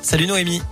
Salut 0.00 0.26
Noémie. 0.26 0.62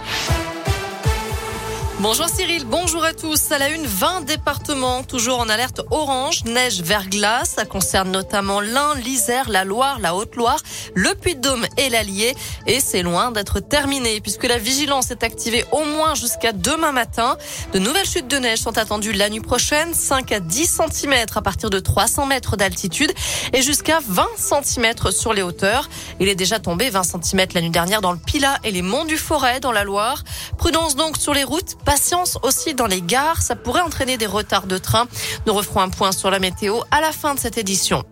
Bonjour 2.01 2.29
Cyril, 2.29 2.67
bonjour 2.67 3.03
à 3.05 3.15
tous. 3.15 3.51
À 3.53 3.59
la 3.59 3.71
une, 3.71 3.87
20 3.87 4.27
départements 4.27 5.03
toujours 5.03 5.41
en 5.41 5.49
alerte 5.49 5.81
orange, 5.91 6.45
neige, 6.45 6.83
verglas. 6.83 7.47
Ça 7.47 7.65
concerne 7.65 8.11
notamment 8.11 8.61
l'Ain, 8.61 8.95
l'Isère, 8.97 9.49
la 9.49 9.65
Loire, 9.65 9.99
la 9.99 10.15
Haute-Loire, 10.15 10.61
le 10.95 11.15
Puy-de-Dôme 11.15 11.65
et 11.79 11.89
l'Allier. 11.89 12.37
Et 12.67 12.81
c'est 12.81 13.01
loin 13.01 13.31
d'être 13.31 13.61
terminé 13.61 14.21
puisque 14.21 14.45
la 14.45 14.59
vigilance 14.59 15.11
est 15.11 15.23
activée 15.23 15.65
au 15.73 15.85
moins 15.87 16.15
jusqu'à 16.15 16.53
demain 16.53 16.93
matin. 16.93 17.39
De 17.73 17.79
nouvelles 17.79 18.07
chutes 18.07 18.29
de 18.29 18.37
neige 18.37 18.59
sont 18.59 18.77
attendues 18.77 19.13
la 19.13 19.31
nuit 19.31 19.41
prochaine, 19.41 19.95
5 19.95 20.33
à 20.33 20.41
10 20.41 20.81
cm 20.93 21.15
à 21.35 21.41
partir 21.41 21.71
de 21.71 21.79
300 21.79 22.27
mètres 22.27 22.59
d'altitude 22.59 23.13
et 23.55 23.63
jusqu'à 23.63 24.01
20 24.07 24.27
cm 24.37 25.11
sur 25.13 25.33
les 25.33 25.41
hauteurs. 25.41 25.89
Il 26.21 26.29
est 26.29 26.35
déjà 26.35 26.59
tombé 26.59 26.91
20 26.91 27.05
cm 27.05 27.47
la 27.55 27.63
nuit 27.63 27.71
dernière 27.71 28.03
dans 28.03 28.13
le 28.13 28.19
Pilat 28.19 28.59
et 28.65 28.71
les 28.71 28.83
monts 28.83 29.07
du 29.07 29.17
Forêt 29.17 29.61
dans 29.61 29.73
la 29.73 29.83
Loire. 29.83 30.23
Prudence 30.59 30.95
donc 30.95 31.17
sur 31.17 31.33
les 31.33 31.45
routes 31.45 31.77
Patience 31.87 32.37
aussi 32.43 32.75
dans 32.75 32.89
les 32.89 33.01
gares, 33.01 33.41
ça 33.41 33.55
pourrait 33.55 33.81
entraîner 33.81 34.19
des 34.19 34.27
retards 34.27 34.67
de 34.67 34.77
train. 34.77 35.07
Nous 35.47 35.55
referons 35.55 35.81
un 35.81 35.89
point 35.89 36.11
sur 36.11 36.33
la 36.33 36.41
météo 36.41 36.81
à 36.91 37.01
la 37.01 37.13
fin 37.13 37.35
de 37.35 37.39
cette 37.39 37.59
édition. 37.59 38.05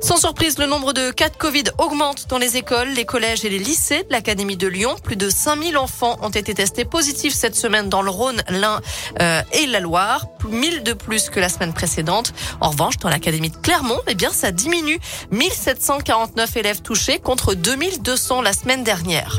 Sans 0.00 0.16
surprise, 0.16 0.58
le 0.58 0.66
nombre 0.66 0.92
de 0.92 1.12
cas 1.12 1.28
de 1.28 1.36
Covid 1.36 1.64
augmente 1.78 2.26
dans 2.28 2.38
les 2.38 2.56
écoles, 2.56 2.88
les 2.88 3.04
collèges 3.04 3.44
et 3.44 3.48
les 3.48 3.60
lycées 3.60 4.02
de 4.02 4.10
l'Académie 4.10 4.56
de 4.56 4.66
Lyon. 4.66 4.96
Plus 5.02 5.16
de 5.16 5.30
5000 5.30 5.78
enfants 5.78 6.18
ont 6.22 6.28
été 6.28 6.52
testés 6.54 6.84
positifs 6.84 7.34
cette 7.34 7.54
semaine 7.54 7.88
dans 7.88 8.02
le 8.02 8.10
Rhône, 8.10 8.42
l'Ain 8.50 8.80
euh, 9.20 9.42
et 9.52 9.66
la 9.66 9.78
Loire. 9.78 10.26
1000 10.46 10.82
de 10.82 10.92
plus 10.92 11.30
que 11.30 11.40
la 11.40 11.48
semaine 11.48 11.72
précédente. 11.72 12.34
En 12.60 12.70
revanche, 12.70 12.98
dans 12.98 13.08
l'Académie 13.08 13.48
de 13.48 13.56
Clermont, 13.56 14.00
eh 14.08 14.14
bien, 14.14 14.30
ça 14.30 14.50
diminue. 14.50 14.98
1749 15.30 16.56
élèves 16.56 16.82
touchés 16.82 17.18
contre 17.20 17.54
2200 17.54 18.42
la 18.42 18.52
semaine 18.52 18.84
dernière. 18.84 19.38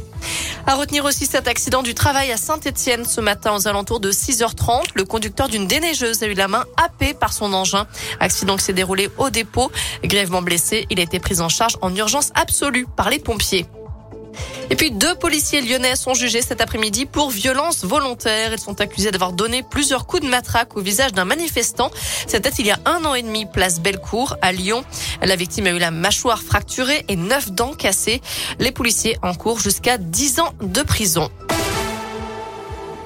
À 0.67 0.73
retenir 0.73 1.05
aussi 1.05 1.27
cet 1.27 1.47
accident 1.47 1.83
du 1.83 1.93
travail 1.93 2.31
à 2.31 2.37
Saint-Etienne 2.37 3.05
ce 3.05 3.21
matin 3.21 3.55
aux 3.55 3.67
alentours 3.67 3.99
de 3.99 4.11
6h30. 4.11 4.85
Le 4.95 5.05
conducteur 5.05 5.47
d'une 5.47 5.67
déneigeuse 5.67 6.23
a 6.23 6.27
eu 6.27 6.33
la 6.33 6.47
main 6.47 6.66
happée 6.83 7.13
par 7.13 7.33
son 7.33 7.53
engin. 7.53 7.85
Accident 8.19 8.57
qui 8.57 8.63
s'est 8.63 8.73
déroulé 8.73 9.09
au 9.17 9.30
dépôt. 9.30 9.72
Grièvement 10.03 10.41
blessé, 10.41 10.88
il 10.89 10.99
a 10.99 11.03
été 11.03 11.19
pris 11.19 11.39
en 11.39 11.49
charge 11.49 11.77
en 11.81 11.95
urgence 11.95 12.31
absolue 12.33 12.88
par 12.97 13.11
les 13.11 13.19
pompiers. 13.19 13.67
Et 14.69 14.75
puis 14.75 14.89
deux 14.91 15.13
policiers 15.16 15.61
lyonnais 15.61 15.95
sont 15.95 16.13
jugés 16.13 16.41
cet 16.41 16.59
après-midi 16.59 17.05
pour 17.05 17.30
violence 17.30 17.85
volontaire. 17.85 18.52
Ils 18.52 18.59
sont 18.59 18.81
accusés 18.81 19.11
d'avoir 19.11 19.31
donné 19.31 19.63
plusieurs 19.63 20.07
coups 20.07 20.23
de 20.23 20.27
matraque 20.27 20.75
au 20.75 20.81
visage 20.81 21.13
d'un 21.13 21.25
manifestant. 21.25 21.91
C'était 22.27 22.49
il 22.49 22.66
y 22.66 22.72
a 22.72 22.80
un 22.85 23.05
an 23.05 23.13
et 23.13 23.22
demi, 23.22 23.45
place 23.45 23.80
Bellecour, 23.80 24.38
à 24.41 24.52
Lyon. 24.52 24.83
La 25.22 25.35
victime 25.35 25.67
a 25.67 25.72
eu 25.72 25.80
la 25.80 25.91
mâchoire 25.91 26.41
fracturée 26.41 27.05
et 27.07 27.16
neuf 27.16 27.52
dents 27.52 27.73
cassées. 27.73 28.22
Les 28.59 28.72
policiers 28.72 29.17
encourent 29.22 29.59
jusqu'à 29.59 29.97
10 29.97 30.39
ans 30.39 30.53
de 30.61 30.81
prison. 30.81 31.29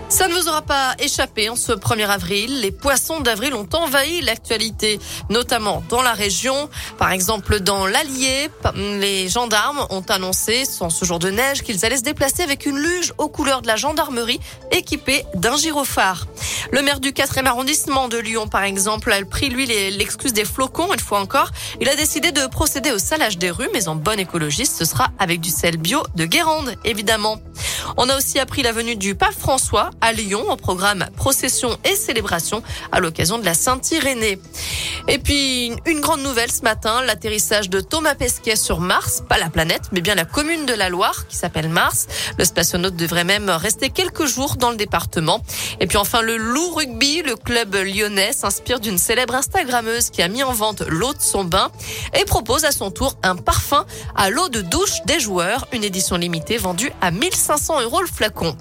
Ça 0.10 0.28
ne 0.28 0.34
vous 0.34 0.48
aura 0.48 0.64
pas 0.64 0.96
échappé 0.98 1.50
en 1.50 1.56
ce 1.56 1.72
1er 1.72 2.08
avril. 2.08 2.62
Les 2.62 2.72
poissons 2.72 3.20
d'avril 3.20 3.54
ont 3.54 3.70
envahi 3.74 4.22
l'actualité, 4.22 5.00
notamment 5.30 5.84
dans 5.88 6.02
la 6.02 6.14
région. 6.14 6.68
Par 6.98 7.12
exemple, 7.12 7.60
dans 7.60 7.86
l'Allier, 7.86 8.50
les 8.76 9.30
gendarmes 9.30 9.86
ont 9.92 10.04
annoncé, 10.10 10.66
sans 10.66 10.90
ce 10.90 11.06
jour 11.06 11.20
de 11.20 11.30
neige, 11.30 11.62
qu'ils 11.62 11.86
allaient 11.86 11.98
se 11.98 12.02
déplacer 12.02 12.42
avec 12.42 12.66
une 12.66 12.80
luge 12.80 13.14
aux 13.20 13.30
couleurs 13.30 13.62
de 13.62 13.68
la 13.68 13.76
gendarmerie 13.76 14.40
équipée 14.72 15.26
d'un 15.36 15.56
gyrophare. 15.56 16.26
Le 16.72 16.82
maire 16.82 17.00
du 17.00 17.12
4e 17.12 17.46
arrondissement 17.46 18.08
de 18.08 18.18
Lyon, 18.18 18.48
par 18.48 18.64
exemple, 18.64 19.12
a 19.12 19.24
pris, 19.24 19.50
lui, 19.50 19.68
l'excuse 19.68 20.34
des 20.34 20.46
flocons, 20.46 20.92
une 20.92 21.00
fois 21.00 21.20
encore. 21.20 21.52
Il 21.82 21.88
a 21.88 21.96
décidé 21.96 22.32
de 22.32 22.48
procéder 22.48 22.92
au 22.92 23.00
salage 23.00 23.38
des 23.38 23.52
rues, 23.52 23.70
mais 23.74 23.88
en 23.88 23.96
bon 23.96 24.20
écologiste, 24.20 24.76
ce 24.76 24.86
sera 24.86 25.10
avec 25.20 25.40
du 25.40 25.52
sel 25.52 25.78
bio 25.78 26.02
de 26.16 26.26
Guérande, 26.26 26.74
évidemment. 26.84 27.38
On 27.98 28.10
a 28.10 28.18
aussi 28.18 28.40
appris 28.40 28.64
la 28.64 28.72
venue 28.72 28.96
du 28.96 29.16
pape 29.16 29.34
François 29.38 29.92
à 30.02 30.14
Lyon 30.14 30.52
au 30.52 30.56
programme 30.56 31.08
procession 31.16 31.78
et 31.84 31.96
célébration 31.96 32.64
à 32.92 33.00
l'occasion 33.00 33.38
de 33.38 33.46
la 33.46 33.54
Saint-Irénée. 33.54 34.40
Et 35.08 35.18
puis, 35.18 35.74
une 35.86 36.02
grande 36.02 36.22
nouvelle 36.22 36.52
ce 36.52 36.62
matin, 36.62 37.02
l'atterrissage 37.04 37.70
de 37.70 37.80
Thomas 37.80 38.16
Pesquet 38.16 38.56
sur 38.56 38.80
Mars, 38.80 39.24
pas 39.28 39.38
la 39.38 39.50
planète, 39.50 39.90
mais 39.92 40.02
bien 40.02 40.16
la 40.16 40.26
commune 40.26 40.66
de 40.66 40.74
la 40.74 40.90
Loire 40.90 41.28
qui 41.28 41.36
s'appelle 41.36 41.70
Mars. 41.70 42.08
Le 42.38 42.46
spationaute 42.46 42.96
devrait 42.96 43.24
même 43.24 43.50
rester 43.50 43.90
quelques 43.90 44.26
jours 44.26 44.56
dans 44.56 44.70
le 44.70 44.76
département. 44.76 45.42
Et 45.80 45.88
puis 45.88 45.98
enfin, 45.98 46.22
le 46.22 46.38
Loup 46.38 46.72
Rugby, 46.76 47.22
le 47.24 47.36
club 47.36 47.76
lyonnais 47.76 48.34
s'inspire 48.34 48.80
d'une 48.80 48.98
célèbre 48.98 49.36
Instagrammeuse 49.36 50.10
qui 50.10 50.22
a 50.22 50.28
mis 50.28 50.44
en 50.44 50.54
vente 50.54 50.82
l'eau 50.88 51.14
de 51.14 51.22
son 51.22 51.44
bain 51.44 51.72
et 52.14 52.26
propose 52.26 52.66
à 52.66 52.72
son 52.72 52.92
tour 52.92 53.18
un 53.24 53.36
parfum 53.36 53.86
à 54.16 54.30
l'eau 54.30 54.50
de 54.50 54.62
douche 54.62 55.02
des 55.06 55.20
joueurs, 55.20 55.68
une 55.74 55.84
édition 55.84 56.18
limitée 56.18 56.58
vendue 56.58 56.92
à 57.02 57.12
1500 57.12 57.82
euros 57.82 58.02
le 58.02 58.08
flacon. 58.08 58.56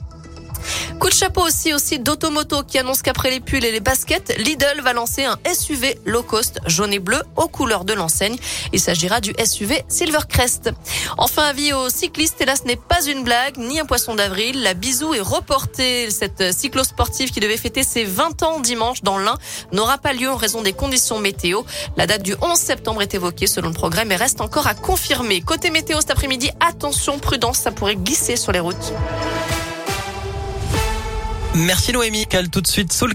Coup 1.01 1.11
de 1.11 1.15
chapeau 1.15 1.43
aussi 1.43 1.73
au 1.73 1.79
site 1.79 2.03
d'Automoto 2.03 2.65
qui 2.65 2.77
annonce 2.77 3.03
qu'après 3.03 3.31
les 3.31 3.39
pulls 3.39 3.65
et 3.65 3.71
les 3.71 3.79
baskets, 3.79 4.35
Lidl 4.39 4.81
va 4.83 4.93
lancer 4.93 5.25
un 5.25 5.39
SUV 5.53 5.97
low 6.05 6.25
cost 6.25 6.59
jaune 6.67 6.93
et 6.93 6.99
bleu 6.99 7.23
aux 7.37 7.47
couleurs 7.47 7.85
de 7.85 7.93
l'enseigne. 7.93 8.37
Il 8.73 8.81
s'agira 8.81 9.21
du 9.21 9.33
SUV 9.45 9.85
Silvercrest. 9.87 10.71
Enfin, 11.17 11.45
avis 11.45 11.73
aux 11.73 11.89
cyclistes, 11.89 12.41
et 12.41 12.47
là 12.47 12.57
ce 12.57 12.65
n'est 12.65 12.77
pas 12.77 13.05
une 13.07 13.23
blague 13.23 13.59
ni 13.59 13.79
un 13.79 13.85
poisson 13.85 14.17
d'avril. 14.17 14.61
La 14.63 14.75
bisou 14.75 15.15
est 15.15 15.21
reportée. 15.21 16.11
Cette 16.11 16.53
cyclosportive 16.53 17.31
qui 17.31 17.39
devait 17.39 17.57
fêter 17.57 17.85
ses 17.85 18.05
20 18.05 18.43
ans 18.43 18.59
dimanche 18.59 19.03
dans 19.03 19.19
l'Ain 19.19 19.39
n'aura 19.73 19.99
pas 19.99 20.13
lieu 20.13 20.29
en 20.29 20.37
raison 20.37 20.63
des 20.63 20.73
conditions 20.73 21.21
météo. 21.21 21.63
La 21.97 22.09
date 22.09 22.23
du 22.23 22.35
11 22.43 22.59
septembre 22.59 23.03
est 23.03 23.15
évoquée 23.15 23.47
selon 23.47 23.69
le 23.69 23.75
programme 23.75 24.11
et 24.11 24.17
reste 24.17 24.41
encore 24.41 24.67
à 24.67 24.75
confirmer. 24.75 25.43
Côté 25.43 25.71
météo 25.71 26.01
cet 26.01 26.11
après-midi, 26.11 26.51
attention, 26.59 27.21
prudence, 27.21 27.59
ça 27.59 27.71
pourrait 27.71 27.97
glisser 27.97 28.35
sur 28.35 28.51
les 28.51 28.61
routes. 28.61 28.93
Merci 31.59 31.93
Noémie. 31.93 32.27
Cale 32.27 32.51
tout 32.51 32.61
de 32.61 32.67
suite 32.69 32.93
sous 32.93 33.05
le 33.05 33.07